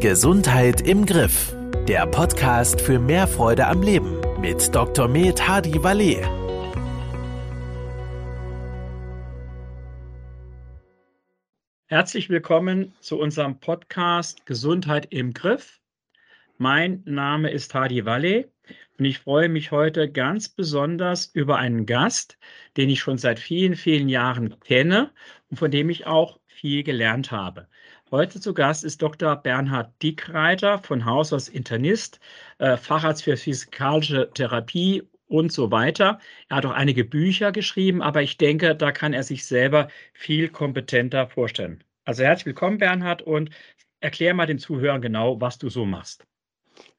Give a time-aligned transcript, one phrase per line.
[0.00, 1.54] Gesundheit im Griff.
[1.86, 5.06] Der Podcast für mehr Freude am Leben mit Dr.
[5.06, 6.24] Med Hadi Valet.
[11.84, 15.80] Herzlich willkommen zu unserem Podcast Gesundheit im Griff.
[16.56, 18.50] Mein Name ist Hadi Valet
[18.98, 22.38] und ich freue mich heute ganz besonders über einen Gast,
[22.78, 25.10] den ich schon seit vielen, vielen Jahren kenne
[25.50, 27.68] und von dem ich auch viel gelernt habe.
[28.12, 29.36] Heute zu Gast ist Dr.
[29.36, 32.18] Bernhard Dickreiter von Haus aus Internist,
[32.58, 36.18] äh, Facharzt für physikalische Therapie und so weiter.
[36.48, 40.48] Er hat auch einige Bücher geschrieben, aber ich denke, da kann er sich selber viel
[40.48, 41.84] kompetenter vorstellen.
[42.04, 43.50] Also herzlich willkommen, Bernhard, und
[44.00, 46.24] erklär mal den Zuhörern genau, was du so machst.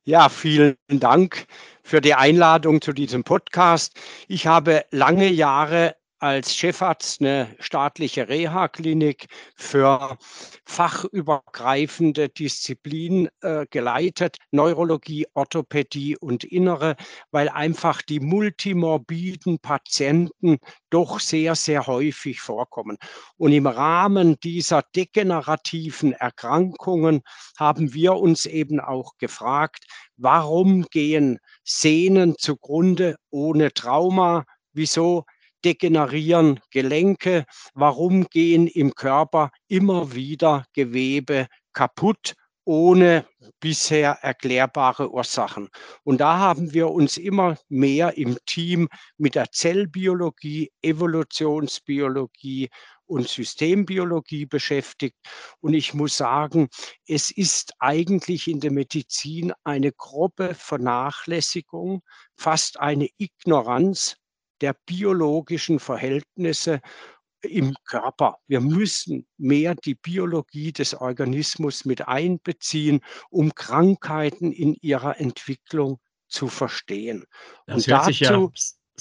[0.03, 1.45] Ja, vielen Dank
[1.83, 3.99] für die Einladung zu diesem Podcast.
[4.29, 9.25] Ich habe lange Jahre als Chefarzt eine staatliche Reha-Klinik
[9.55, 10.19] für
[10.65, 16.95] fachübergreifende Disziplinen äh, geleitet, Neurologie, Orthopädie und Innere,
[17.31, 20.59] weil einfach die multimorbiden Patienten
[20.91, 22.97] doch sehr, sehr häufig vorkommen.
[23.37, 27.21] Und im Rahmen dieser degenerativen Erkrankungen
[27.57, 29.85] haben wir uns eben auch gefragt,
[30.17, 34.45] warum gehen Sehnen zugrunde ohne Trauma?
[34.73, 35.25] Wieso
[35.63, 43.25] degenerieren Gelenke, warum gehen im Körper immer wieder Gewebe kaputt ohne
[43.59, 45.69] bisher erklärbare Ursachen.
[46.03, 52.69] Und da haben wir uns immer mehr im Team mit der Zellbiologie, Evolutionsbiologie
[53.07, 55.17] und Systembiologie beschäftigt.
[55.59, 56.69] Und ich muss sagen,
[57.07, 62.03] es ist eigentlich in der Medizin eine grobe Vernachlässigung,
[62.37, 64.15] fast eine Ignoranz
[64.61, 66.81] der biologischen Verhältnisse
[67.41, 68.37] im Körper.
[68.47, 76.47] Wir müssen mehr die Biologie des Organismus mit einbeziehen, um Krankheiten in ihrer Entwicklung zu
[76.47, 77.25] verstehen.
[77.65, 78.49] Das Und hört dazu, sich ja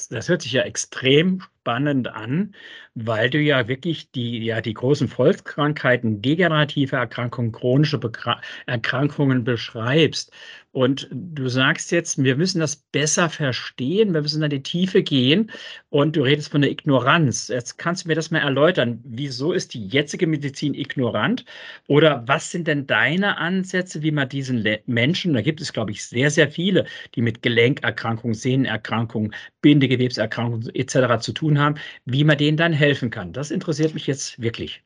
[0.09, 2.55] das hört sich ja extrem spannend an,
[2.95, 10.33] weil du ja wirklich die, ja, die großen Volkskrankheiten, degenerative Erkrankungen, chronische Bekra Erkrankungen beschreibst.
[10.73, 15.51] Und du sagst jetzt, wir müssen das besser verstehen, wir müssen in die Tiefe gehen
[15.89, 17.49] und du redest von der Ignoranz.
[17.49, 19.01] Jetzt kannst du mir das mal erläutern.
[19.05, 21.45] Wieso ist die jetzige Medizin ignorant?
[21.89, 26.05] Oder was sind denn deine Ansätze, wie man diesen Menschen, da gibt es, glaube ich,
[26.05, 31.19] sehr, sehr viele, die mit Gelenkerkrankungen, Sehnenerkrankungen, Bindegewebserkrankungen etc.
[31.21, 33.33] zu tun haben, wie man denen dann helfen kann.
[33.33, 34.83] Das interessiert mich jetzt wirklich.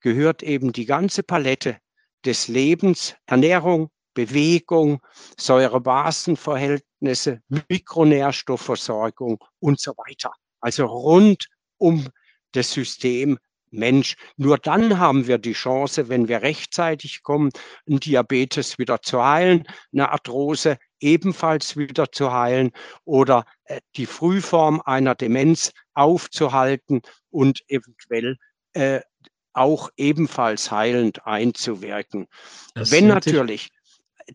[0.01, 1.79] gehört eben die ganze Palette
[2.25, 5.01] des Lebens, Ernährung, Bewegung,
[5.39, 10.33] Säurebasenverhältnisse, Mikronährstoffversorgung und so weiter.
[10.61, 12.09] Also rund um
[12.51, 13.39] das System
[13.71, 14.17] Mensch.
[14.37, 17.51] Nur dann haben wir die Chance, wenn wir rechtzeitig kommen,
[17.87, 19.63] einen Diabetes wieder zu heilen,
[19.93, 22.73] eine Arthrose ebenfalls wieder zu heilen
[23.05, 28.37] oder äh, die Frühform einer Demenz aufzuhalten und eventuell
[28.73, 29.01] äh,
[29.53, 32.27] auch ebenfalls heilend einzuwirken.
[32.75, 33.71] Das wenn natürlich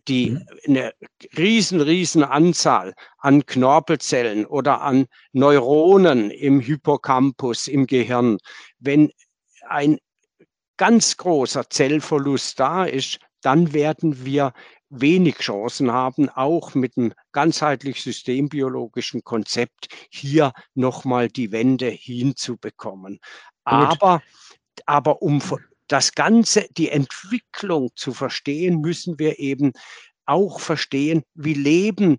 [0.08, 0.46] die mhm.
[0.66, 0.94] eine
[1.36, 8.38] riesen, riesen Anzahl an Knorpelzellen oder an Neuronen im Hippocampus im Gehirn,
[8.78, 9.10] wenn
[9.68, 9.98] ein
[10.76, 14.52] ganz großer Zellverlust da ist, dann werden wir
[14.88, 23.18] wenig Chancen haben, auch mit einem ganzheitlich systembiologischen Konzept hier nochmal die Wende hinzubekommen.
[23.64, 24.22] Aber,
[24.86, 25.40] aber um
[25.88, 29.72] das Ganze, die Entwicklung zu verstehen, müssen wir eben
[30.26, 32.16] auch verstehen, wie leben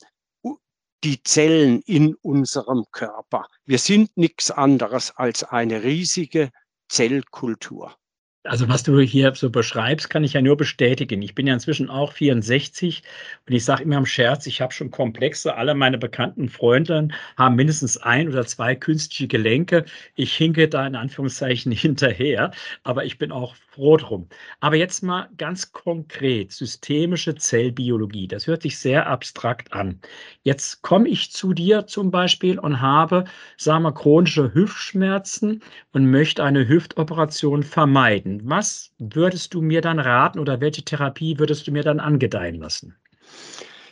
[1.03, 3.47] die Zellen in unserem Körper.
[3.65, 6.51] Wir sind nichts anderes als eine riesige
[6.89, 7.95] Zellkultur.
[8.45, 11.21] Also was du hier so beschreibst, kann ich ja nur bestätigen.
[11.23, 13.01] Ich bin ja inzwischen auch 64
[13.47, 15.55] und ich sage immer im Scherz, ich habe schon Komplexe.
[15.55, 17.07] Alle meine bekannten Freunde
[17.37, 19.85] haben mindestens ein oder zwei künstliche Gelenke.
[20.15, 22.51] Ich hinke da in Anführungszeichen hinterher,
[22.83, 24.27] aber ich bin auch froh drum.
[24.61, 28.27] Aber jetzt mal ganz konkret, systemische Zellbiologie.
[28.27, 29.99] Das hört sich sehr abstrakt an.
[30.43, 33.25] Jetzt komme ich zu dir zum Beispiel und habe,
[33.57, 35.61] sagen wir, chronische Hüftschmerzen
[35.91, 38.41] und möchte eine Hüftoperation vermeiden.
[38.45, 42.95] Was würdest du mir dann raten oder welche Therapie würdest du mir dann angedeihen lassen?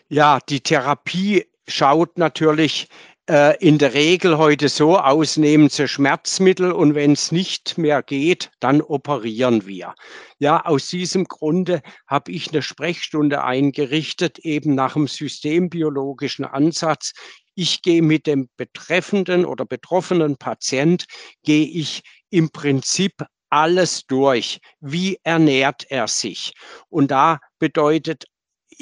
[0.10, 2.88] Ja, die Therapie schaut natürlich
[3.30, 8.04] äh, in der Regel heute so aus, nehmen Sie Schmerzmittel und wenn es nicht mehr
[8.04, 9.96] geht, dann operieren wir.
[10.40, 17.14] Ja, aus diesem Grunde habe ich eine Sprechstunde eingerichtet, eben nach dem systembiologischen Ansatz.
[17.56, 21.06] Ich gehe mit dem betreffenden oder betroffenen Patient,
[21.44, 24.60] gehe ich im Prinzip alles durch.
[24.80, 26.54] Wie ernährt er sich?
[26.90, 28.26] Und da bedeutet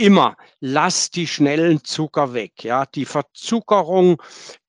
[0.02, 2.64] immer, lass die schnellen Zucker weg.
[2.64, 4.22] Ja, die Verzuckerung,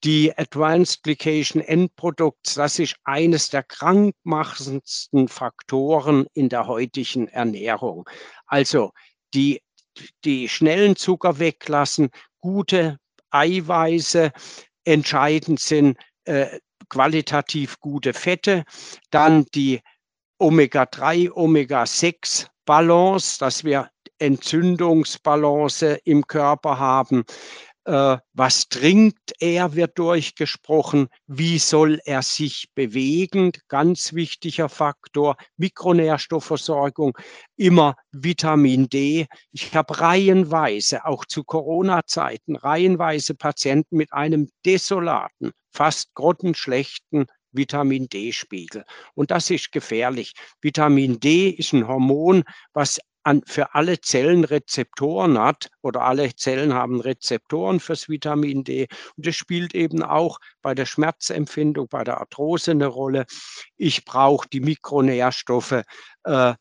[0.05, 8.08] die Advanced Glycation Endprodukts, das ist eines der krankmachendsten Faktoren in der heutigen Ernährung.
[8.46, 8.93] Also
[9.32, 9.62] die,
[10.25, 12.99] die schnellen Zucker weglassen, gute
[13.31, 14.32] Eiweiße,
[14.85, 16.58] entscheidend sind äh,
[16.90, 18.64] qualitativ gute Fette,
[19.11, 19.81] dann die
[20.38, 23.88] Omega-3, Omega-6 Balance, dass wir
[24.23, 27.25] Entzündungsbalance im Körper haben.
[27.85, 31.09] Äh, was trinkt er, wird durchgesprochen.
[31.27, 33.51] Wie soll er sich bewegen?
[33.67, 35.37] Ganz wichtiger Faktor.
[35.57, 37.19] Mikronährstoffversorgung,
[37.57, 39.27] immer Vitamin D.
[39.51, 48.85] Ich habe reihenweise, auch zu Corona-Zeiten, reihenweise Patienten mit einem desolaten, fast grottenschlechten Vitamin D-Spiegel.
[49.15, 50.35] Und das ist gefährlich.
[50.61, 56.75] Vitamin D ist ein Hormon, was an, für alle Zellen Rezeptoren hat oder alle Zellen
[56.75, 58.89] haben Rezeptoren fürs Vitamin D.
[59.17, 63.27] Und das spielt eben auch bei der Schmerzempfindung, bei der Arthrose eine Rolle.
[63.77, 65.83] Ich brauche die Mikronährstoffe
[66.25, 66.55] äh,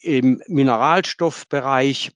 [0.00, 2.12] im Mineralstoffbereich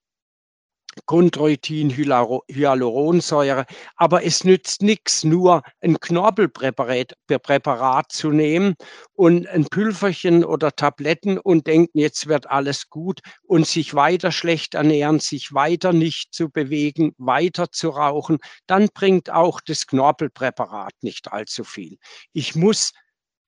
[1.06, 3.66] Chondroitin, Hyaluronsäure.
[3.96, 8.74] Aber es nützt nichts, nur ein Knorpelpräparat Präparat zu nehmen
[9.14, 14.74] und ein Pülverchen oder Tabletten und denken, jetzt wird alles gut und sich weiter schlecht
[14.74, 18.38] ernähren, sich weiter nicht zu bewegen, weiter zu rauchen.
[18.66, 21.98] Dann bringt auch das Knorpelpräparat nicht allzu viel.
[22.32, 22.92] Ich muss,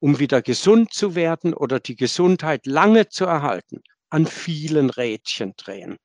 [0.00, 5.96] um wieder gesund zu werden oder die Gesundheit lange zu erhalten, an vielen Rädchen drehen.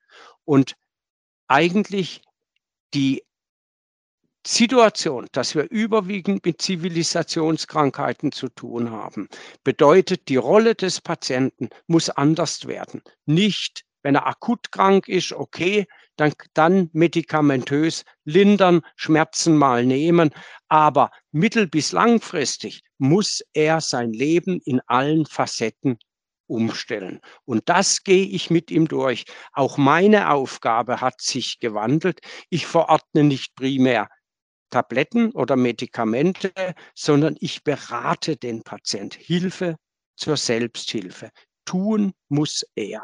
[0.46, 0.76] Und
[1.50, 2.22] eigentlich
[2.94, 3.24] die
[4.48, 9.28] Situation, dass wir überwiegend mit Zivilisationskrankheiten zu tun haben,
[9.64, 13.02] bedeutet, die Rolle des Patienten muss anders werden.
[13.26, 15.86] Nicht, wenn er akut krank ist, okay,
[16.16, 20.32] dann, dann medikamentös lindern, Schmerzen mal nehmen,
[20.70, 26.00] aber mittel- bis langfristig muss er sein Leben in allen Facetten
[26.50, 27.20] umstellen.
[27.46, 29.26] Und das gehe ich mit ihm durch.
[29.54, 32.20] Auch meine Aufgabe hat sich gewandelt.
[32.50, 34.10] Ich verordne nicht primär
[34.70, 36.52] Tabletten oder Medikamente,
[36.94, 39.14] sondern ich berate den Patient.
[39.16, 39.78] Hilfe
[40.16, 41.32] zur Selbsthilfe.
[41.66, 43.04] Tun muss er.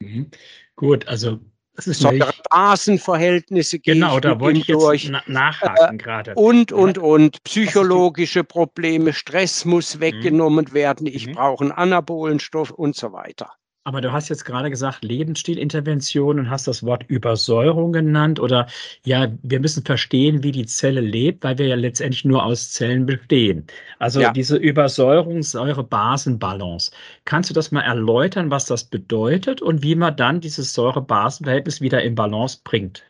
[0.00, 0.30] Mhm.
[0.76, 1.40] Gut, also
[1.78, 5.12] das ist Sondere Basenverhältnisse genau, da wollte ich jetzt durch.
[5.26, 6.34] nachhaken äh, gerade.
[6.34, 7.44] Und, und, und.
[7.44, 10.00] Psychologische Probleme, Stress muss mhm.
[10.00, 10.74] weggenommen mhm.
[10.74, 11.34] werden, ich mhm.
[11.34, 13.52] brauche einen Anabolenstoff und so weiter.
[13.88, 18.38] Aber du hast jetzt gerade gesagt, Lebensstilintervention und hast das Wort Übersäuerung genannt.
[18.38, 18.66] Oder
[19.06, 23.06] ja, wir müssen verstehen, wie die Zelle lebt, weil wir ja letztendlich nur aus Zellen
[23.06, 23.66] bestehen.
[23.98, 24.30] Also ja.
[24.30, 26.90] diese Übersäuerung, Säure-Basen-Balance.
[27.24, 32.02] Kannst du das mal erläutern, was das bedeutet und wie man dann dieses Säure-Basen-Verhältnis wieder
[32.02, 33.04] in Balance bringt?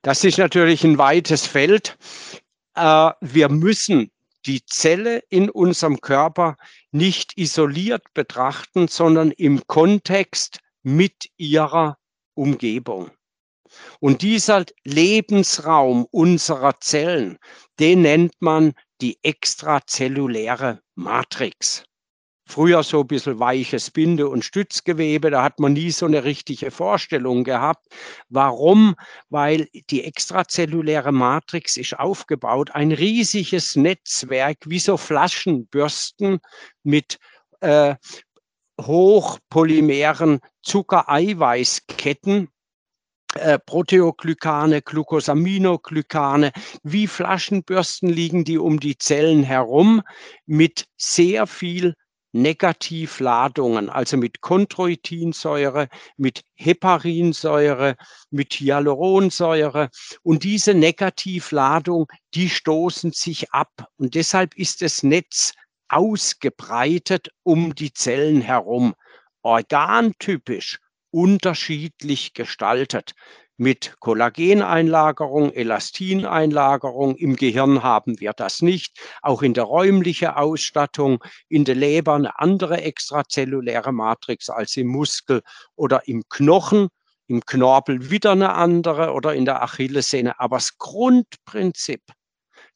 [0.00, 1.98] Das ist natürlich ein weites Feld.
[2.74, 4.10] Äh, wir müssen
[4.46, 6.56] die Zelle in unserem Körper
[6.90, 11.98] nicht isoliert betrachten, sondern im Kontext mit ihrer
[12.34, 13.10] Umgebung.
[14.00, 17.38] Und dieser Lebensraum unserer Zellen,
[17.80, 21.84] den nennt man die extrazelluläre Matrix.
[22.46, 25.30] Früher so ein bisschen weiches Binde- und Stützgewebe.
[25.30, 27.86] Da hat man nie so eine richtige Vorstellung gehabt.
[28.28, 28.94] Warum?
[29.30, 36.40] Weil die extrazelluläre Matrix ist aufgebaut, ein riesiges Netzwerk, wie so Flaschenbürsten
[36.82, 37.18] mit
[37.60, 37.94] äh,
[38.80, 42.48] hochpolymeren Zuckereiweißketten,
[43.36, 50.02] äh, Proteoglykane, Glucosaminoglykane, wie Flaschenbürsten liegen die um die Zellen herum
[50.46, 51.94] mit sehr viel
[52.34, 57.96] Negativladungen, also mit Chondroitinsäure, mit Heparinsäure,
[58.30, 59.88] mit Hyaluronsäure.
[60.22, 63.86] Und diese Negativladung, die stoßen sich ab.
[63.98, 65.52] Und deshalb ist das Netz
[65.88, 68.94] ausgebreitet um die Zellen herum,
[69.42, 73.12] organtypisch unterschiedlich gestaltet
[73.56, 77.16] mit Kollageneinlagerung, Elastineinlagerung.
[77.16, 78.98] Im Gehirn haben wir das nicht.
[79.22, 85.42] Auch in der räumlichen Ausstattung, in der Leber eine andere extrazelluläre Matrix als im Muskel
[85.76, 86.88] oder im Knochen.
[87.26, 90.38] Im Knorpel wieder eine andere oder in der Achillessehne.
[90.38, 92.02] Aber das Grundprinzip,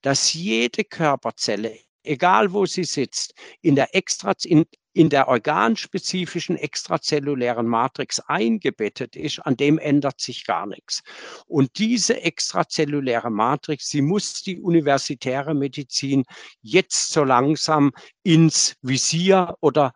[0.01, 1.77] dass jede Körperzelle
[2.09, 4.65] egal wo sie sitzt, in der, extra, in,
[4.99, 11.05] in der organspezifischen extrazellulären Matrix eingebettet ist, an dem ändert sich gar nichts.
[11.47, 16.25] Und diese extrazelluläre Matrix, sie muss die universitäre Medizin
[16.63, 17.93] jetzt so langsam
[18.25, 19.93] ins Visier oder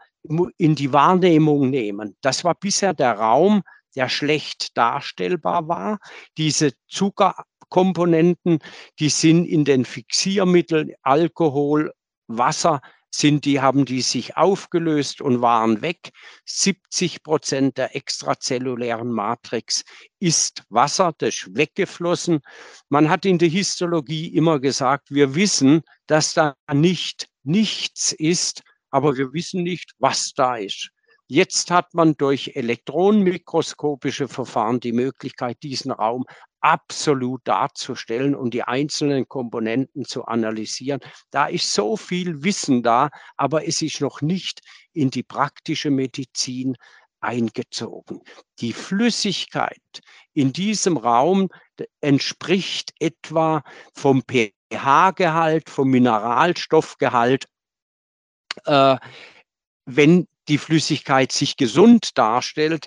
[0.56, 2.16] in die Wahrnehmung nehmen.
[2.20, 3.62] Das war bisher der Raum,
[3.96, 5.98] der schlecht darstellbar war.
[6.38, 8.60] Diese Zuckerkomponenten,
[9.00, 11.92] die sind in den Fixiermitteln Alkohol,
[12.28, 12.80] Wasser
[13.14, 16.10] sind die, haben die sich aufgelöst und waren weg.
[16.46, 19.84] 70 Prozent der extrazellulären Matrix
[20.18, 22.40] ist Wasser, das ist weggeflossen.
[22.88, 29.16] Man hat in der Histologie immer gesagt, wir wissen, dass da nicht nichts ist, aber
[29.16, 30.90] wir wissen nicht, was da ist.
[31.32, 36.26] Jetzt hat man durch elektronenmikroskopische Verfahren die Möglichkeit, diesen Raum
[36.60, 41.00] absolut darzustellen und die einzelnen Komponenten zu analysieren.
[41.30, 43.08] Da ist so viel Wissen da,
[43.38, 44.60] aber es ist noch nicht
[44.92, 46.76] in die praktische Medizin
[47.20, 48.20] eingezogen.
[48.60, 50.02] Die Flüssigkeit
[50.34, 51.48] in diesem Raum
[52.02, 53.62] entspricht etwa
[53.94, 57.46] vom pH-Gehalt, vom Mineralstoffgehalt,
[58.66, 58.98] äh,
[59.86, 62.86] wenn die Flüssigkeit sich gesund darstellt,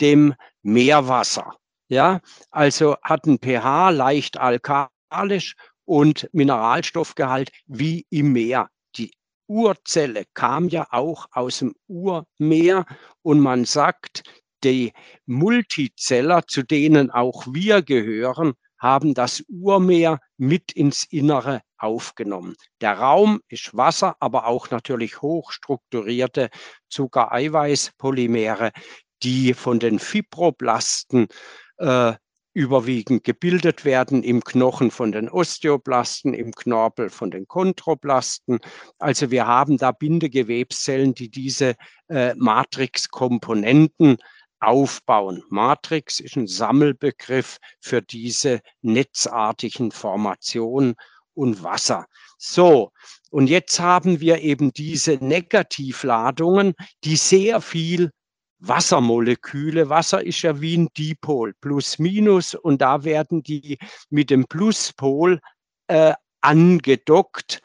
[0.00, 1.54] dem Meerwasser.
[1.88, 2.20] Ja,
[2.50, 8.68] also hat ein pH leicht alkalisch und Mineralstoffgehalt wie im Meer.
[8.96, 9.12] Die
[9.46, 12.84] Urzelle kam ja auch aus dem Urmeer
[13.22, 14.22] und man sagt,
[14.64, 14.92] die
[15.26, 22.54] Multizeller, zu denen auch wir gehören, haben das Urmeer mit ins Innere aufgenommen.
[22.80, 26.50] Der Raum ist Wasser, aber auch natürlich hochstrukturierte
[26.88, 28.72] Zuckereiweißpolymere,
[29.22, 31.28] die von den Fibroblasten
[31.78, 32.14] äh,
[32.56, 38.60] überwiegend gebildet werden im Knochen von den Osteoblasten, im Knorpel von den Chondroblasten.
[38.98, 41.74] Also wir haben da Bindegewebszellen, die diese
[42.08, 44.16] äh, Matrixkomponenten
[44.58, 45.42] aufbauen.
[45.50, 50.94] Matrix ist ein Sammelbegriff für diese netzartigen Formationen
[51.36, 52.06] und Wasser.
[52.38, 52.90] So,
[53.30, 56.74] und jetzt haben wir eben diese Negativladungen,
[57.04, 58.10] die sehr viel
[58.58, 59.88] Wassermoleküle.
[59.88, 63.78] Wasser ist ja wie ein Dipol, plus minus, und da werden die
[64.10, 65.40] mit dem Pluspol
[65.88, 67.60] äh, angedockt,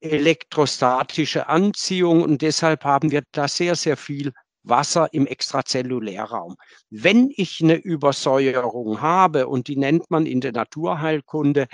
[0.00, 4.32] elektrostatische Anziehung, und deshalb haben wir da sehr, sehr viel
[4.64, 6.56] Wasser im Extrazellulärraum.
[6.90, 11.68] Wenn ich eine Übersäuerung habe, und die nennt man in der Naturheilkunde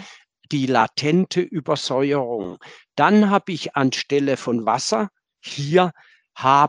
[0.55, 2.59] die latente Übersäuerung,
[2.95, 5.09] dann habe ich anstelle von Wasser
[5.41, 5.91] hier
[6.37, 6.69] H+,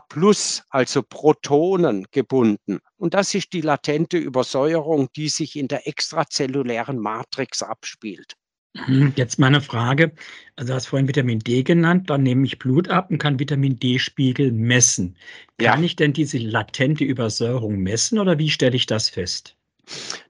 [0.70, 2.80] also Protonen gebunden.
[2.96, 8.34] Und das ist die latente Übersäuerung, die sich in der extrazellulären Matrix abspielt.
[8.74, 10.12] Hm, jetzt meine Frage.
[10.56, 13.78] Also, du hast vorhin Vitamin D genannt, dann nehme ich Blut ab und kann Vitamin
[13.78, 15.16] D-Spiegel messen.
[15.58, 15.86] Kann ja.
[15.86, 19.55] ich denn diese latente Übersäuerung messen oder wie stelle ich das fest?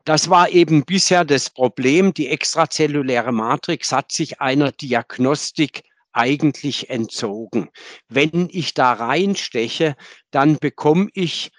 [0.05, 2.15] Das war eben bisher das Problem.
[2.15, 5.83] Die extrazelluläre Matrix hat sich einer Diagnostik
[6.13, 7.69] eigentlich entzogen.
[8.09, 9.97] Wenn ich da reinsteche,
[10.31, 11.51] dann bekomme ich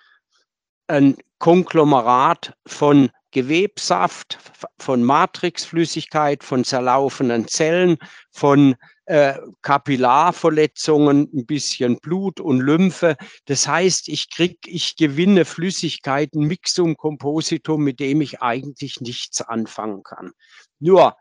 [0.88, 4.40] ein Konglomerat von Gewebsaft,
[4.80, 7.98] von Matrixflüssigkeit, von zerlaufenden Zellen,
[8.32, 8.76] von
[9.08, 13.16] äh, Kapillarverletzungen, ein bisschen Blut und Lymphe.
[13.46, 20.04] Das heißt, ich krieg, ich gewinne Flüssigkeiten, Mixum, Kompositum, mit dem ich eigentlich nichts anfangen
[20.04, 20.32] kann.
[20.80, 21.16] Nur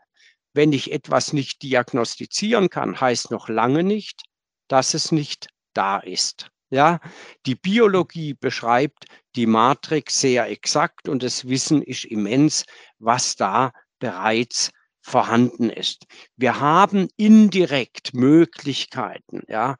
[0.53, 4.23] wenn ich etwas nicht diagnostizieren kann, heißt noch lange nicht,
[4.67, 6.49] dass es nicht da ist.
[6.69, 6.99] Ja,
[7.45, 9.05] die Biologie beschreibt
[9.37, 12.65] die Matrix sehr exakt und das Wissen ist immens,
[12.99, 14.71] was da bereits
[15.07, 16.05] vorhanden ist.
[16.35, 19.77] Wir haben indirekt Möglichkeiten, ja,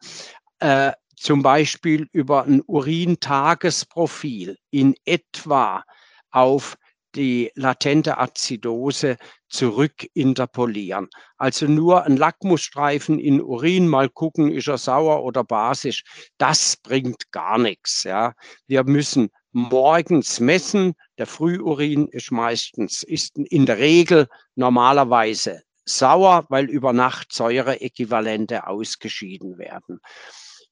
[0.59, 5.83] äh, zum Beispiel über ein Urintagesprofil in etwa
[6.31, 6.77] auf
[7.15, 9.17] die latente Azidose
[9.49, 11.09] zurückinterpolieren.
[11.37, 16.03] Also nur ein Lackmusstreifen in Urin mal gucken, ist er sauer oder basisch.
[16.37, 18.03] Das bringt gar nichts.
[18.03, 18.33] Ja.
[18.67, 20.93] Wir müssen morgens messen.
[21.17, 29.57] Der Frühurin ist meistens, ist in der Regel normalerweise sauer, weil über Nacht Säureäquivalente ausgeschieden
[29.57, 29.99] werden.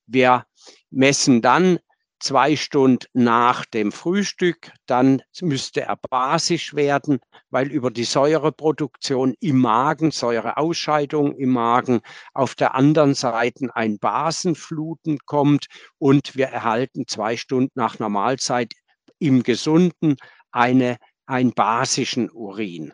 [0.06, 0.46] Wir
[0.92, 1.80] messen dann
[2.26, 7.20] zwei Stunden nach dem Frühstück, dann müsste er basisch werden,
[7.52, 12.02] weil über die Säureproduktion im Magen, Säureausscheidung im Magen,
[12.34, 15.68] auf der anderen Seite ein Basenfluten kommt
[16.00, 18.74] und wir erhalten zwei Stunden nach Normalzeit
[19.20, 20.16] im Gesunden
[20.52, 22.92] eine, einen basischen Urin.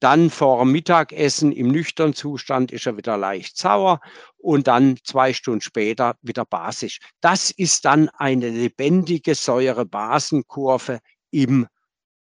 [0.00, 4.00] Dann vor Mittagessen im nüchternen Zustand ist er wieder leicht sauer
[4.38, 6.98] und dann zwei Stunden später wieder basisch.
[7.20, 11.66] Das ist dann eine lebendige Säurebasenkurve im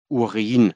[0.09, 0.73] Urin.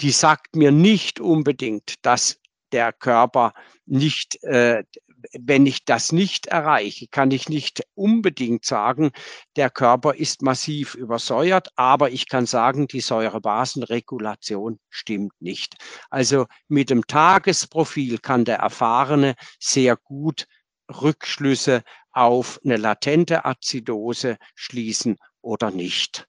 [0.00, 2.38] Die sagt mir nicht unbedingt, dass
[2.72, 3.54] der Körper
[3.86, 4.82] nicht äh,
[5.32, 9.10] wenn ich das nicht erreiche, kann ich nicht unbedingt sagen,
[9.56, 15.76] der Körper ist massiv übersäuert, aber ich kann sagen, die Säurebasenregulation stimmt nicht.
[16.10, 20.46] Also mit dem Tagesprofil kann der Erfahrene sehr gut
[20.90, 21.82] Rückschlüsse
[22.12, 26.26] auf eine latente Azidose schließen oder nicht.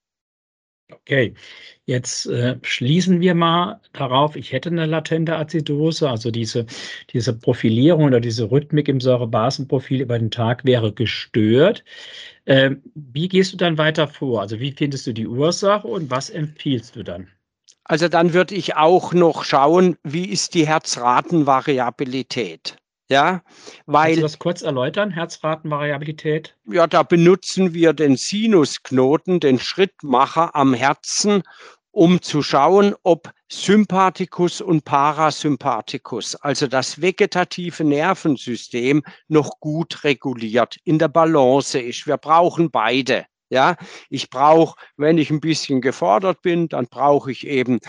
[0.89, 1.33] Okay,
[1.85, 6.65] jetzt äh, schließen wir mal darauf, ich hätte eine latente Azidose, also diese,
[7.11, 11.83] diese Profilierung oder diese Rhythmik im Säurebasenprofil über den Tag wäre gestört.
[12.45, 14.39] Äh, wie gehst du dann weiter vor?
[14.39, 17.27] Also wie findest du die Ursache und was empfiehlst du dann?
[17.83, 22.77] Also dann würde ich auch noch schauen, wie ist die Herzratenvariabilität.
[23.09, 23.41] Ja,
[23.85, 24.07] weil.
[24.07, 26.55] Kannst du das kurz erläutern, Herzratenvariabilität?
[26.65, 31.43] Ja, da benutzen wir den Sinusknoten, den Schrittmacher am Herzen,
[31.91, 40.99] um zu schauen, ob Sympathikus und Parasympathikus, also das vegetative Nervensystem, noch gut reguliert, in
[40.99, 42.05] der Balance ist.
[42.07, 43.25] Wir brauchen beide.
[43.49, 43.77] Ja,
[44.09, 47.79] ich brauche, wenn ich ein bisschen gefordert bin, dann brauche ich eben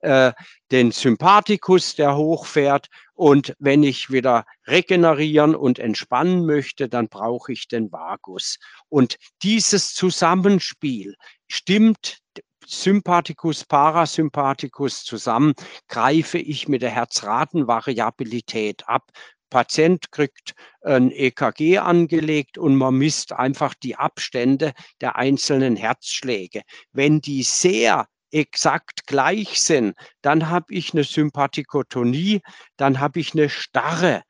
[0.00, 0.32] äh,
[0.72, 2.88] den Sympathikus, der hochfährt.
[3.14, 8.58] Und wenn ich wieder regenerieren und entspannen möchte, dann brauche ich den Vagus.
[8.88, 11.14] Und dieses Zusammenspiel
[11.46, 12.18] stimmt
[12.66, 15.54] Sympathikus, Parasympathikus zusammen,
[15.88, 19.10] greife ich mit der Herzratenvariabilität ab.
[19.54, 26.62] Patient kriegt ein EKG angelegt und man misst einfach die Abstände der einzelnen Herzschläge.
[26.90, 32.40] Wenn die sehr exakt gleich sind, dann habe ich eine Sympathikotonie,
[32.76, 34.24] dann habe ich eine starre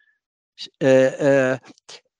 [0.82, 1.58] äh, äh,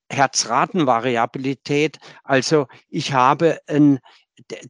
[0.08, 1.98] Herzratenvariabilität.
[2.22, 3.98] Also ich habe ein,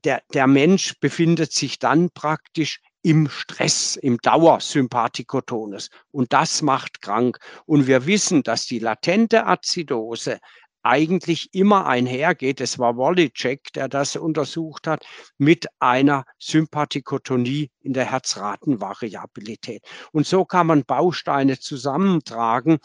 [0.04, 5.90] der, der Mensch befindet sich dann praktisch im Stress, im Dauersympathikotonus.
[6.10, 7.38] Und das macht krank.
[7.66, 10.40] Und wir wissen, dass die latente Azidose
[10.82, 15.04] eigentlich immer einhergeht, es war Wollicek, der das untersucht hat,
[15.38, 19.82] mit einer Sympathikotonie in der Herzratenvariabilität.
[20.12, 22.78] Und so kann man Bausteine zusammentragen,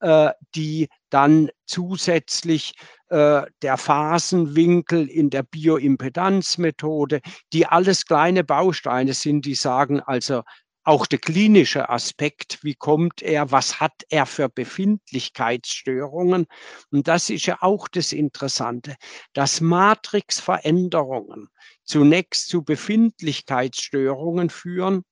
[0.00, 2.74] äh, die dann zusätzlich
[3.08, 7.20] äh, der Phasenwinkel in der Bioimpedanzmethode,
[7.52, 10.42] die alles kleine Bausteine sind, die sagen also,
[10.84, 16.46] auch der klinische Aspekt, wie kommt er, was hat er für Befindlichkeitsstörungen.
[16.90, 18.96] Und das ist ja auch das Interessante,
[19.32, 21.48] dass Matrixveränderungen
[21.84, 25.04] zunächst zu Befindlichkeitsstörungen führen,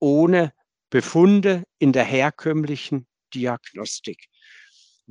[0.00, 0.52] ohne
[0.90, 4.26] Befunde in der herkömmlichen Diagnostik.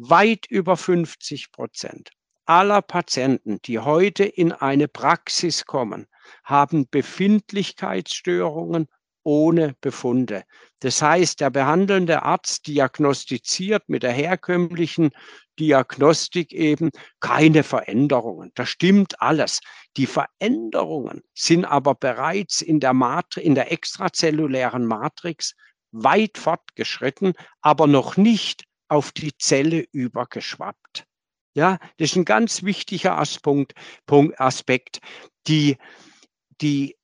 [0.01, 2.11] Weit über 50 Prozent
[2.45, 6.07] aller Patienten, die heute in eine Praxis kommen,
[6.45, 8.87] haben Befindlichkeitsstörungen
[9.23, 10.45] ohne Befunde.
[10.79, 15.11] Das heißt, der behandelnde Arzt diagnostiziert mit der herkömmlichen
[15.59, 18.51] Diagnostik eben keine Veränderungen.
[18.55, 19.59] Das stimmt alles.
[19.97, 25.55] Die Veränderungen sind aber bereits in der, Matri in der extrazellulären Matrix
[25.91, 31.05] weit fortgeschritten, aber noch nicht auf die Zelle übergeschwappt.
[31.55, 34.99] Ja, das ist ein ganz wichtiger Aspekt.
[35.47, 35.77] Die,
[36.61, 36.95] die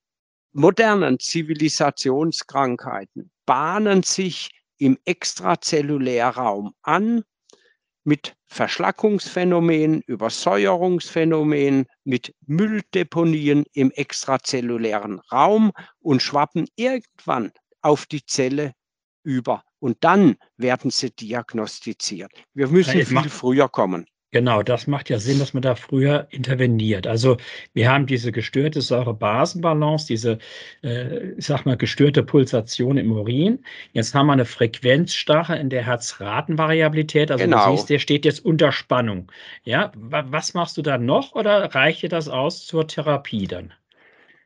[0.51, 7.23] modernen Zivilisationskrankheiten bahnen sich im Extrazellulärraum an
[8.05, 18.73] mit Verschlackungsphänomenen, Übersäuerungsphänomenen, mit Mülldeponien im extrazellulären Raum und schwappen irgendwann auf die Zelle
[19.23, 19.63] über.
[19.79, 22.31] Und dann werden sie diagnostiziert.
[22.53, 24.05] Wir müssen ja, viel früher kommen.
[24.35, 27.07] Genau, das macht ja Sinn, dass man da früher interveniert.
[27.07, 27.37] Also
[27.73, 30.39] wir haben diese gestörte Säure-Basen-Balance, diese,
[30.83, 33.63] äh, ich sag mal, gestörte Pulsation im Urin.
[33.93, 37.31] Jetzt haben wir eine Frequenzstarre in der Herzratenvariabilität.
[37.31, 37.71] Also genau.
[37.71, 39.31] du siehst, der steht jetzt unter Spannung.
[39.63, 43.71] Ja, was machst du da noch oder reicht dir das aus zur Therapie dann?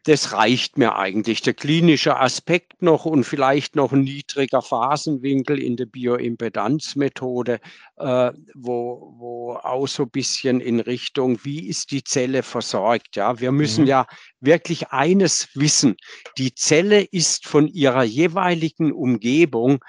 [0.03, 1.41] Das reicht mir eigentlich.
[1.41, 7.59] Der klinische Aspekt noch und vielleicht noch ein niedriger Phasenwinkel in der Bioimpedanzmethode,
[7.97, 13.15] äh, wo, wo auch so ein bisschen in Richtung, wie ist die Zelle versorgt?
[13.15, 13.89] Ja, wir müssen mhm.
[13.89, 14.05] ja
[14.39, 15.95] wirklich eines wissen.
[16.37, 19.83] Die Zelle ist von ihrer jeweiligen Umgebung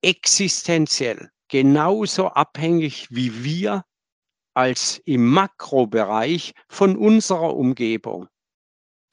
[0.00, 3.84] existenziell genauso abhängig wie wir
[4.54, 8.28] als im Makrobereich von unserer Umgebung.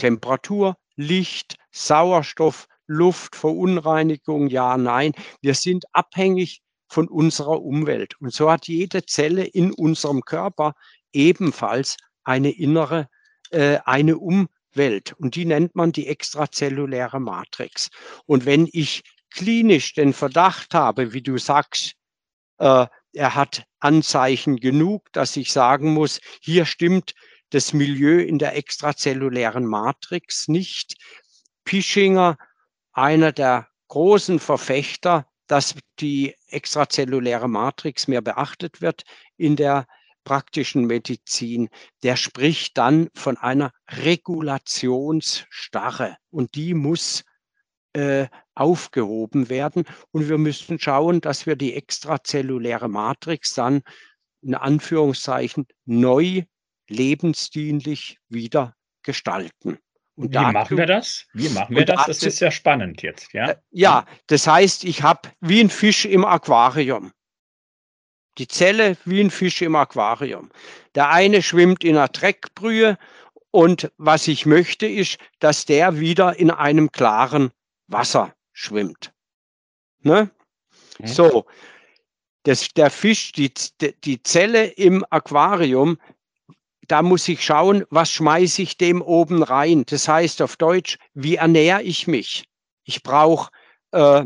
[0.04, 5.14] Temperatur, Licht, Sauerstoff, Luft, Verunreinigung, ja, nein.
[5.40, 8.20] Wir sind abhängig von unserer Umwelt.
[8.20, 10.74] Und so hat jede Zelle in unserem Körper
[11.14, 13.08] ebenfalls eine innere,
[13.52, 15.14] äh, eine Umwelt.
[15.20, 17.88] Und die nennt man die extrazelluläre Matrix.
[18.26, 21.94] Und wenn ich klinisch den Verdacht habe, wie du sagst,
[22.58, 27.14] äh, er hat Anzeichen genug, dass ich sagen muss, hier stimmt
[27.54, 30.96] das Milieu in der extrazellulären Matrix nicht.
[31.66, 32.38] Pischinger,
[32.92, 39.04] einer der großen Verfechter, dass die extrazelluläre Matrix mehr beachtet wird
[39.38, 39.86] in der
[40.24, 41.70] praktischen Medizin,
[42.02, 47.24] der spricht dann von einer Regulationsstarre und die muss
[47.94, 53.84] äh, aufgehoben werden und wir müssen schauen, dass wir die extrazelluläre Matrix dann
[54.42, 56.42] in Anführungszeichen neu
[56.94, 59.80] lebensdienlich wieder gestalten.
[60.16, 61.26] Und Wie dazu, machen wir das?
[61.34, 62.06] Wie machen wir das?
[62.06, 63.34] Das ist ja spannend jetzt.
[63.34, 67.12] Ja, äh, ja das heißt, ich habe wie ein Fisch im Aquarium.
[68.38, 70.50] Die Zelle wie ein Fisch im Aquarium.
[70.96, 72.98] Der eine schwimmt in einer Dreckbrühe
[73.52, 77.52] und was ich möchte, ist, dass der wieder in einem klaren
[77.88, 79.14] Wasser schwimmt.
[80.02, 80.30] Ne?
[81.00, 81.08] Mhm.
[81.08, 81.46] So,
[82.44, 83.54] das, der Fisch, die,
[84.04, 85.98] die Zelle im Aquarium
[86.88, 89.84] da muss ich schauen, was schmeiße ich dem oben rein.
[89.86, 92.46] Das heißt auf Deutsch, wie ernähre ich mich?
[92.84, 93.50] Ich brauche
[93.92, 94.26] äh,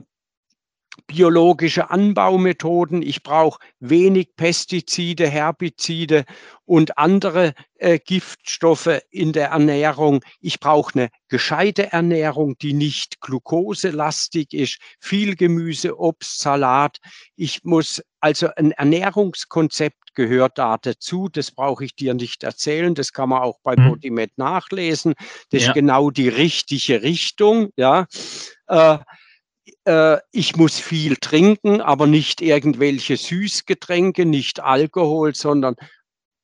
[1.06, 6.26] biologische Anbaumethoden, ich brauche wenig Pestizide, Herbizide
[6.66, 10.24] und andere äh, Giftstoffe in der Ernährung.
[10.42, 16.98] Ich brauche eine gescheite Ernährung, die nicht glukoselastig ist, viel Gemüse, Obst, Salat.
[17.36, 21.30] Ich muss also ein Ernährungskonzept gehört da dazu.
[21.30, 22.96] Das brauche ich dir nicht erzählen.
[22.96, 23.90] Das kann man auch bei mhm.
[23.90, 25.14] Bodymed nachlesen.
[25.52, 25.70] Das ja.
[25.70, 27.70] ist genau die richtige Richtung.
[27.78, 28.08] Ja.
[28.68, 28.98] Äh,
[29.88, 35.76] äh, ich muss viel trinken, aber nicht irgendwelche Süßgetränke, nicht Alkohol, sondern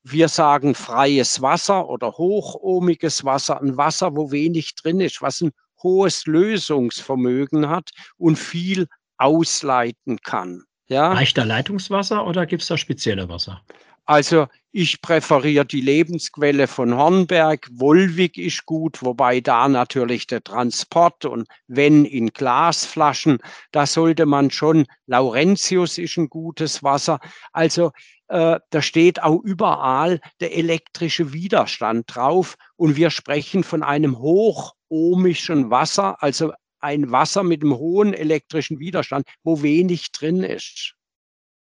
[0.03, 5.51] wir sagen freies Wasser oder hochohmiges Wasser, ein Wasser, wo wenig drin ist, was ein
[5.81, 10.63] hohes Lösungsvermögen hat und viel ausleiten kann.
[10.87, 11.11] Ja?
[11.11, 13.61] Reicht da Leitungswasser oder gibt es da spezielle Wasser?
[14.05, 17.69] Also ich präferiere die Lebensquelle von Hornberg.
[17.73, 23.37] Wolwig ist gut, wobei da natürlich der Transport und wenn in Glasflaschen,
[23.71, 27.19] da sollte man schon, Laurentius ist ein gutes Wasser.
[27.51, 27.91] Also
[28.29, 35.69] äh, da steht auch überall der elektrische Widerstand drauf und wir sprechen von einem hochohmischen
[35.69, 40.95] Wasser, also ein Wasser mit einem hohen elektrischen Widerstand, wo wenig drin ist.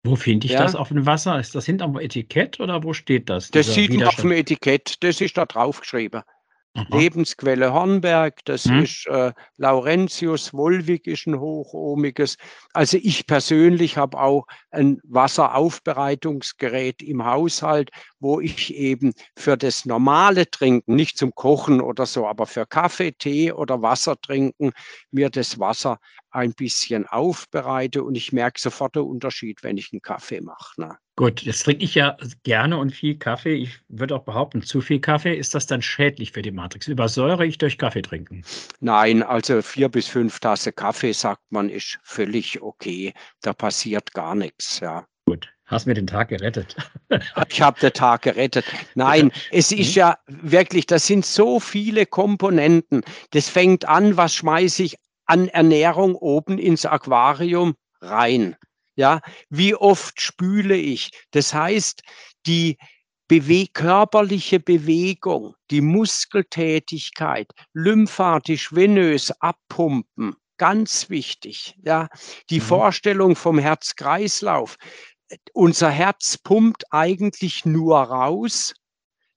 [0.02, 0.62] Wo finde ich ja.
[0.62, 1.38] das auf dem Wasser?
[1.38, 3.50] Ist das hinterm Etikett oder wo steht das?
[3.50, 5.82] Das sieht man auf dem Etikett, das ist da drauf
[6.74, 6.96] Aha.
[6.96, 8.84] Lebensquelle Hornberg, das hm.
[8.84, 12.36] ist äh, Laurentius, Wolwig ist ein hochohmiges.
[12.72, 20.48] Also ich persönlich habe auch ein Wasseraufbereitungsgerät im Haushalt, wo ich eben für das normale
[20.48, 24.70] Trinken, nicht zum Kochen oder so, aber für Kaffee, Tee oder Wasser trinken,
[25.10, 25.98] mir das Wasser
[26.30, 30.80] ein bisschen aufbereite und ich merke sofort den Unterschied, wenn ich einen Kaffee mache.
[30.80, 30.96] Ne?
[31.16, 33.54] Gut, jetzt trinke ich ja gerne und viel Kaffee.
[33.54, 36.88] Ich würde auch behaupten, zu viel Kaffee, ist das dann schädlich für die Matrix?
[36.88, 38.42] Übersäure ich durch Kaffee trinken?
[38.80, 43.12] Nein, also vier bis fünf Tassen Kaffee, sagt man, ist völlig okay.
[43.42, 45.06] Da passiert gar nichts, ja.
[45.26, 46.74] Gut, hast mir den Tag gerettet.
[47.50, 48.64] ich habe den Tag gerettet.
[48.94, 53.02] Nein, es ist ja wirklich, das sind so viele Komponenten.
[53.32, 54.96] Das fängt an, was schmeiße ich
[55.26, 58.56] an Ernährung oben ins Aquarium rein.
[59.00, 61.10] Ja, wie oft spüle ich?
[61.30, 62.02] Das heißt,
[62.44, 62.76] die
[63.28, 71.76] Bewe körperliche Bewegung, die Muskeltätigkeit, lymphatisch, venös abpumpen, ganz wichtig.
[71.82, 72.08] Ja,
[72.50, 72.64] die mhm.
[72.64, 74.76] Vorstellung vom Herz-Kreislauf.
[75.54, 78.74] Unser Herz pumpt eigentlich nur raus,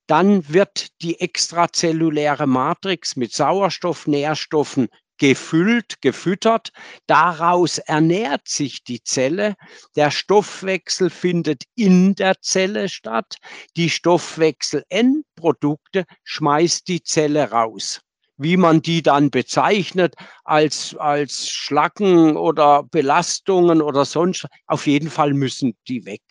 [0.08, 4.89] dann wird die extrazelluläre Matrix mit Sauerstoff, Nährstoffen
[5.24, 6.74] gefüllt, gefüttert.
[7.08, 9.56] Daraus ernährt sich die Zelle.
[9.96, 13.38] Der Stoffwechsel findet in der Zelle statt.
[13.78, 18.02] Die Stoffwechselendprodukte schmeißt die Zelle raus
[18.38, 24.48] wie man die dann bezeichnet, als, als Schlacken oder Belastungen oder sonst.
[24.67, 26.22] Auf jeden Fall müssen die weg.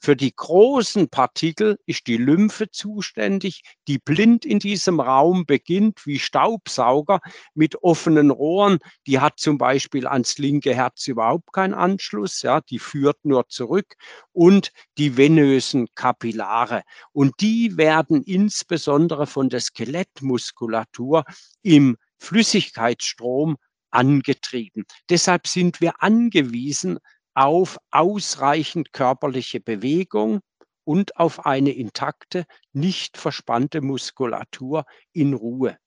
[0.00, 6.18] Für die großen Partikel ist die Lymphe zuständig, die blind in diesem Raum beginnt, wie
[6.18, 7.20] Staubsauger
[7.54, 8.78] mit offenen Rohren.
[9.06, 13.94] Die hat zum Beispiel ans linke Herz überhaupt keinen Anschluss, ja, die führt nur zurück
[14.32, 16.82] und die venösen Kapillare.
[17.12, 21.24] Und die werden insbesondere von der Skelettmuskulatur
[21.62, 23.56] im Flüssigkeitsstrom
[23.90, 24.84] angetrieben.
[25.10, 26.98] Deshalb sind wir angewiesen
[27.34, 30.40] auf ausreichend körperliche Bewegung
[30.84, 35.78] und auf eine intakte, nicht verspannte Muskulatur in Ruhe.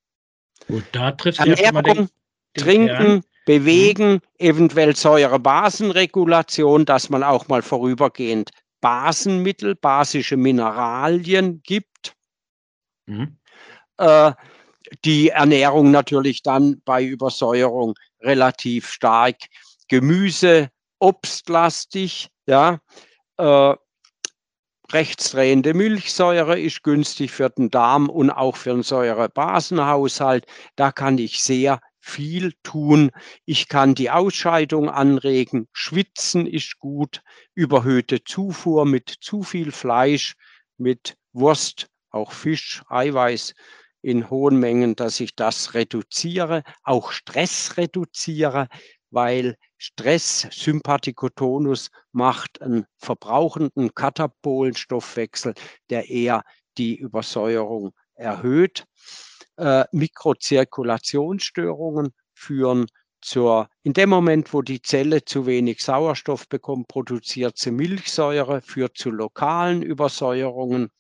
[0.68, 2.10] Gut, da trifft Ernährung, ja den, den
[2.54, 3.24] Trinken, Kern.
[3.46, 4.22] Bewegen, mhm.
[4.40, 8.50] eventuell Säure-Basenregulation, dass man auch mal vorübergehend
[8.82, 12.16] Basenmittel, basische Mineralien gibt.
[13.06, 13.38] Mhm.
[13.98, 14.34] Äh,
[15.04, 19.38] die Ernährung natürlich dann bei Übersäuerung relativ stark
[19.88, 20.70] Gemüse,
[21.00, 22.80] Obstlastig, ja.
[23.38, 23.76] Äh,
[24.92, 30.46] rechtsdrehende Milchsäure ist günstig für den Darm und auch für den Säurebasenhaushalt.
[30.76, 33.12] Da kann ich sehr viel tun.
[33.46, 35.68] Ich kann die Ausscheidung anregen.
[35.74, 37.22] Schwitzen ist gut.
[37.56, 40.36] Überhöhte Zufuhr mit zu viel Fleisch,
[40.78, 43.54] mit Wurst, auch Fisch, Eiweiß
[44.06, 48.68] in hohen Mengen, dass ich das reduziere, auch Stress reduziere,
[49.10, 55.56] weil Stress, Sympathikotonus macht einen verbrauchenden Katabolenstoffwechsel,
[55.90, 56.44] der eher
[56.78, 58.86] die Übersäuerung erhöht.
[59.58, 62.86] Äh, Mikrozirkulationsstörungen führen
[63.22, 68.98] zur, in dem Moment, wo die Zelle zu wenig Sauerstoff bekommt, produziert sie Milchsäure, führt
[68.98, 70.92] zu lokalen Übersäuerungen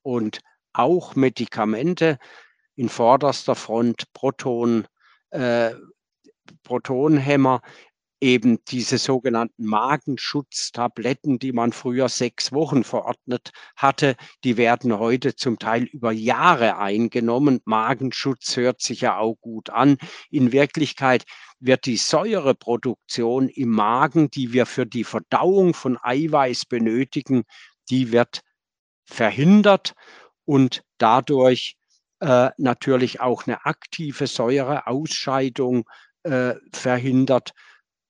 [0.00, 0.40] und
[0.72, 2.18] auch Medikamente
[2.76, 4.86] in vorderster Front, Proton,
[5.30, 5.72] äh,
[6.62, 7.60] Protonhämmer,
[8.20, 15.58] eben diese sogenannten Magenschutztabletten, die man früher sechs Wochen verordnet hatte, die werden heute zum
[15.58, 17.60] Teil über Jahre eingenommen.
[17.64, 19.98] Magenschutz hört sich ja auch gut an.
[20.30, 21.24] In Wirklichkeit
[21.60, 27.44] wird die Säureproduktion im Magen, die wir für die Verdauung von Eiweiß benötigen,
[27.90, 28.42] die wird
[29.04, 29.94] verhindert
[30.48, 31.76] und dadurch
[32.20, 35.84] äh, natürlich auch eine aktive Säureausscheidung
[36.22, 37.52] äh, verhindert.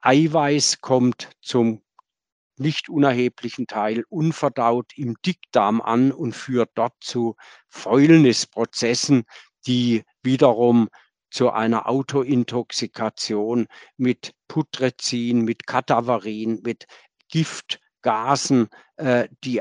[0.03, 1.83] Eiweiß kommt zum
[2.57, 7.35] nicht unerheblichen Teil unverdaut im Dickdarm an und führt dort zu
[7.70, 9.24] Fäulnisprozessen,
[9.66, 10.88] die wiederum
[11.31, 16.87] zu einer Autointoxikation mit Putrescin, mit Kataverin, mit
[17.31, 19.61] Giftgasen, äh, die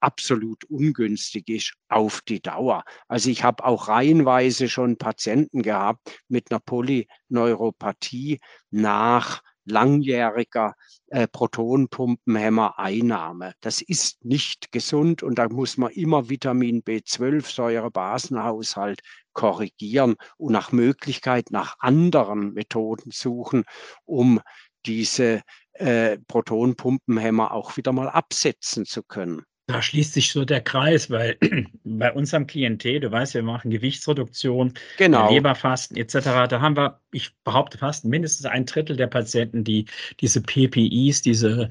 [0.00, 2.84] absolut ungünstig ist auf die Dauer.
[3.08, 10.74] Also ich habe auch reihenweise schon Patienten gehabt mit einer Polyneuropathie nach langjähriger
[11.08, 13.52] äh, Protonpumpenhämmer-Einnahme.
[13.60, 19.00] Das ist nicht gesund und da muss man immer Vitamin B12, Säurebasenhaushalt
[19.32, 23.64] korrigieren und nach Möglichkeit nach anderen Methoden suchen,
[24.04, 24.40] um
[24.86, 25.42] diese
[25.74, 29.42] äh, Protonpumpenhämmer auch wieder mal absetzen zu können.
[29.68, 31.36] Da schließt sich so der Kreis, weil
[31.84, 35.30] bei unserem Klientel, du weißt, wir machen Gewichtsreduktion, genau.
[35.30, 36.48] Leberfasten etc.
[36.48, 39.86] Da haben wir, ich behaupte fast mindestens ein Drittel der Patienten, die
[40.20, 41.68] diese PPIs, diese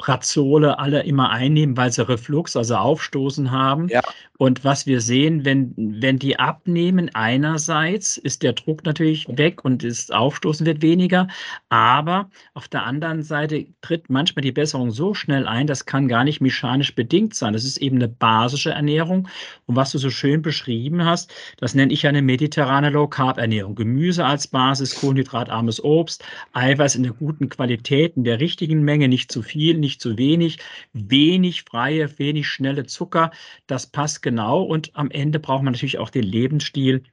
[0.00, 3.88] Prazole alle immer einnehmen, weil sie Reflux, also Aufstoßen haben.
[3.88, 4.00] Ja.
[4.38, 9.84] Und was wir sehen, wenn, wenn die abnehmen, einerseits ist der Druck natürlich weg und
[9.84, 11.28] das Aufstoßen wird weniger.
[11.68, 16.24] Aber auf der anderen Seite tritt manchmal die Besserung so schnell ein, das kann gar
[16.24, 17.52] nicht mechanisch bedingt sein.
[17.52, 19.28] Das ist eben eine basische Ernährung.
[19.66, 23.74] Und was du so schön beschrieben hast, das nenne ich eine mediterrane Low-Carb-Ernährung.
[23.74, 29.30] Gemüse als Basis, kohlenhydratarmes Obst, Eiweiß in der guten Qualität, in der richtigen Menge, nicht
[29.30, 30.58] zu viel, nicht zu wenig,
[30.92, 33.30] wenig freie, wenig schnelle Zucker.
[33.66, 34.62] Das passt genau.
[34.62, 37.04] Und am Ende braucht man natürlich auch den Lebensstil,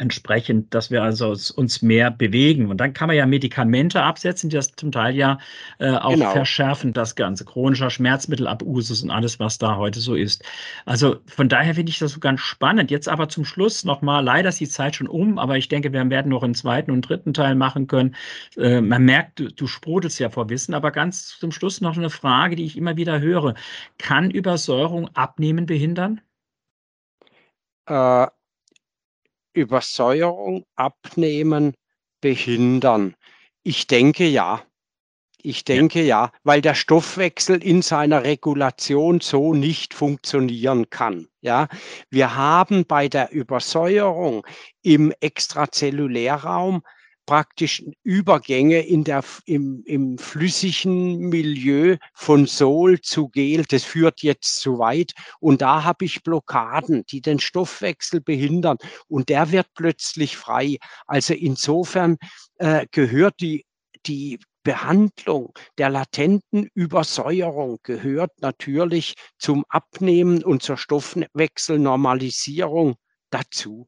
[0.00, 2.70] entsprechend, dass wir also uns mehr bewegen.
[2.70, 5.38] Und dann kann man ja Medikamente absetzen, die das zum Teil ja
[5.78, 6.32] äh, auch genau.
[6.32, 7.44] verschärfen, das Ganze.
[7.44, 10.42] Chronischer Schmerzmittelabusus und alles, was da heute so ist.
[10.86, 12.90] Also von daher finde ich das so ganz spannend.
[12.90, 16.10] Jetzt aber zum Schluss nochmal, leider ist die Zeit schon um, aber ich denke, wir
[16.10, 18.16] werden noch einen zweiten und dritten Teil machen können.
[18.56, 22.10] Äh, man merkt, du, du sprudelst ja vor Wissen, aber ganz zum Schluss noch eine
[22.10, 23.54] Frage, die ich immer wieder höre.
[23.98, 26.20] Kann Übersäuerung Abnehmen behindern?
[27.86, 28.26] Äh,
[29.52, 31.74] Übersäuerung, Abnehmen
[32.20, 33.14] behindern?
[33.62, 34.62] Ich denke ja.
[35.42, 36.26] Ich denke ja.
[36.26, 41.28] ja, weil der Stoffwechsel in seiner Regulation so nicht funktionieren kann.
[41.40, 41.68] Ja,
[42.10, 44.46] wir haben bei der Übersäuerung
[44.82, 46.82] im Extrazellulärraum
[47.30, 53.64] praktisch Übergänge in der, im, im flüssigen Milieu von Sol zu Gel.
[53.68, 55.12] Das führt jetzt zu weit.
[55.38, 58.78] Und da habe ich Blockaden, die den Stoffwechsel behindern.
[59.06, 60.78] Und der wird plötzlich frei.
[61.06, 62.16] Also insofern
[62.56, 63.64] äh, gehört die,
[64.06, 72.96] die Behandlung der latenten Übersäuerung gehört natürlich zum Abnehmen und zur Stoffwechselnormalisierung
[73.30, 73.86] dazu.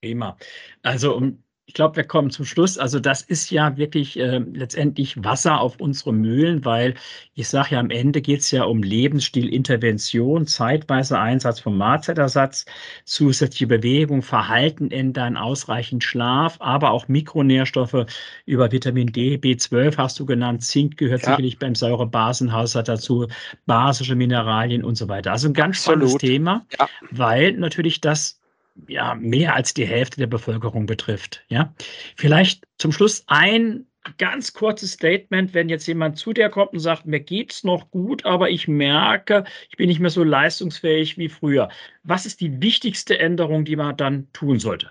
[0.00, 0.38] Prima.
[0.82, 2.78] Also um ich glaube, wir kommen zum Schluss.
[2.78, 6.94] Also das ist ja wirklich äh, letztendlich Wasser auf unsere Mühlen, weil
[7.34, 12.64] ich sage ja, am Ende geht es ja um Lebensstilintervention, zeitweise Einsatz vom Mahlzeitersatz,
[13.04, 18.04] zusätzliche Bewegung, Verhalten ändern, ausreichend Schlaf, aber auch Mikronährstoffe
[18.46, 21.28] über Vitamin D, B12 hast du genannt, Zink gehört ja.
[21.28, 23.28] sicherlich beim Säurebasenhaushalt dazu,
[23.66, 25.30] basische Mineralien und so weiter.
[25.30, 26.08] Also ein ganz Absolut.
[26.08, 26.88] spannendes Thema, ja.
[27.12, 28.39] weil natürlich das
[28.88, 31.44] ja, mehr als die Hälfte der Bevölkerung betrifft.
[31.48, 31.74] Ja?
[32.16, 33.86] Vielleicht zum Schluss ein
[34.18, 37.90] ganz kurzes Statement, wenn jetzt jemand zu dir kommt und sagt, mir geht es noch
[37.90, 41.68] gut, aber ich merke, ich bin nicht mehr so leistungsfähig wie früher.
[42.02, 44.90] Was ist die wichtigste Änderung, die man dann tun sollte?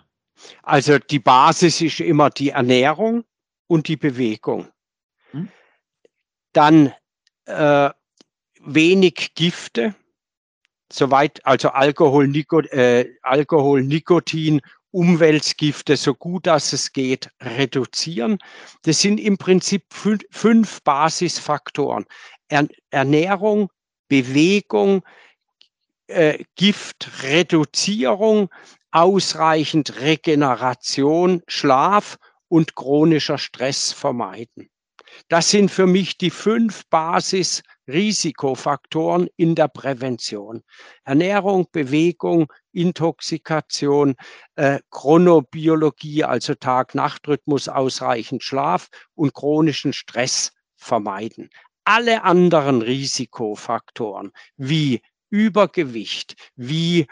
[0.63, 3.25] Also die Basis ist immer die Ernährung
[3.67, 4.67] und die Bewegung.
[5.31, 5.49] Hm?
[6.53, 6.93] Dann
[7.45, 7.89] äh,
[8.61, 9.95] wenig Gifte,
[10.91, 18.39] soweit, also Alkohol, Nico, äh, Alkohol, Nikotin, Umweltgifte so gut dass es geht reduzieren.
[18.81, 22.05] Das sind im Prinzip fünf, fünf Basisfaktoren.
[22.47, 23.69] Er, Ernährung,
[24.07, 25.03] Bewegung,
[26.07, 28.49] äh, Giftreduzierung,
[28.91, 34.69] ausreichend Regeneration, Schlaf und chronischer Stress vermeiden.
[35.27, 36.87] Das sind für mich die fünf
[37.89, 40.63] Basisrisikofaktoren in der Prävention.
[41.03, 44.15] Ernährung, Bewegung, Intoxikation,
[44.55, 51.49] äh, Chronobiologie, also Tag-Nacht-Rhythmus, ausreichend Schlaf und chronischen Stress vermeiden.
[51.83, 57.07] Alle anderen Risikofaktoren wie Übergewicht, wie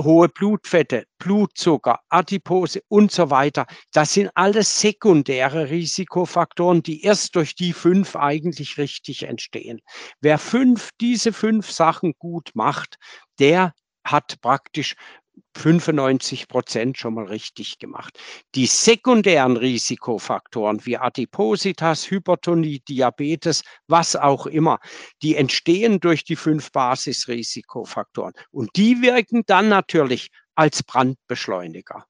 [0.00, 3.66] hohe Blutfette, Blutzucker, Adipose und so weiter.
[3.92, 9.80] Das sind alles sekundäre Risikofaktoren, die erst durch die fünf eigentlich richtig entstehen.
[10.20, 12.96] Wer fünf, diese fünf Sachen gut macht,
[13.38, 13.72] der
[14.04, 14.94] hat praktisch
[15.56, 18.18] 95 Prozent schon mal richtig gemacht.
[18.54, 24.78] Die sekundären Risikofaktoren wie Adipositas, Hypertonie, Diabetes, was auch immer,
[25.22, 28.32] die entstehen durch die fünf Basisrisikofaktoren.
[28.50, 32.06] Und die wirken dann natürlich als Brandbeschleuniger.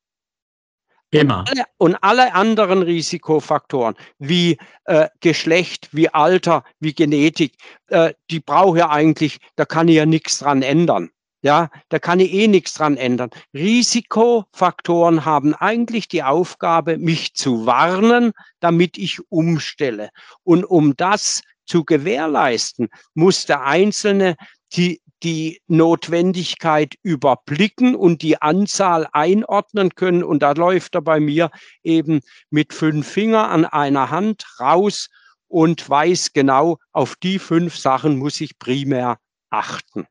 [1.10, 1.44] Immer.
[1.76, 4.56] Und alle, anderen Risikofaktoren wie
[4.86, 7.54] äh, Geschlecht, wie Alter, wie Genetik,
[7.88, 11.10] äh, die brauche ich eigentlich, da kann ich ja nichts dran ändern.
[11.44, 13.30] Ja, da kann ich eh nichts dran ändern.
[13.52, 20.10] Risikofaktoren haben eigentlich die Aufgabe, mich zu warnen, damit ich umstelle.
[20.44, 24.36] Und um das zu gewährleisten, muss der Einzelne
[24.74, 30.22] die, die Notwendigkeit überblicken und die Anzahl einordnen können.
[30.22, 31.50] Und da läuft er bei mir
[31.82, 35.08] eben mit fünf Fingern an einer Hand raus
[35.48, 39.18] und weiß genau, auf die fünf Sachen muss ich primär
[39.50, 40.06] achten.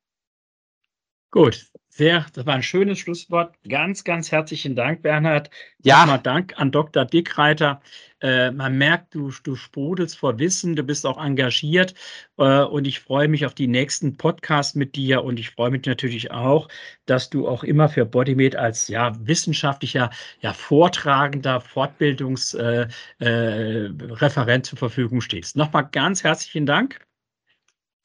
[1.32, 3.54] Gut, sehr, das war ein schönes Schlusswort.
[3.68, 5.50] Ganz, ganz herzlichen Dank, Bernhard.
[5.84, 6.00] Ja.
[6.00, 7.06] Nochmal Dank an Dr.
[7.06, 7.82] Dickreiter.
[8.22, 11.94] Äh, man merkt, du, du sprudelst vor Wissen, du bist auch engagiert
[12.38, 15.86] äh, und ich freue mich auf die nächsten Podcasts mit dir und ich freue mich
[15.86, 16.68] natürlich auch,
[17.06, 24.78] dass du auch immer für Bodymed als ja, wissenschaftlicher, ja, vortragender Fortbildungsreferent äh, äh zur
[24.78, 25.56] Verfügung stehst.
[25.56, 27.00] Nochmal ganz herzlichen Dank.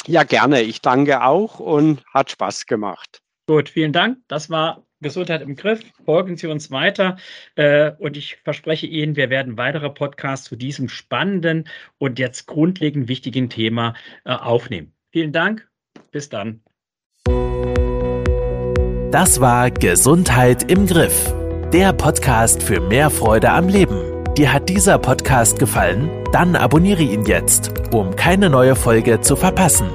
[0.06, 0.62] Ja, gerne.
[0.62, 3.22] Ich danke auch und hat Spaß gemacht.
[3.46, 4.18] Gut, vielen Dank.
[4.28, 5.82] Das war Gesundheit im Griff.
[6.04, 7.16] Folgen Sie uns weiter.
[7.54, 11.68] Äh, und ich verspreche Ihnen, wir werden weitere Podcasts zu diesem spannenden
[11.98, 13.94] und jetzt grundlegend wichtigen Thema
[14.24, 14.92] äh, aufnehmen.
[15.12, 15.68] Vielen Dank.
[16.10, 16.62] Bis dann.
[19.10, 21.34] Das war Gesundheit im Griff
[21.72, 24.24] der Podcast für mehr Freude am Leben.
[24.36, 26.08] Dir hat dieser Podcast gefallen?
[26.32, 29.90] Dann abonniere ihn jetzt, um keine neue Folge zu verpassen.